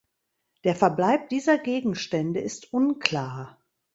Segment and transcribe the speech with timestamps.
[0.63, 3.59] Der Verbleib dieser Gegenstände ist unklar.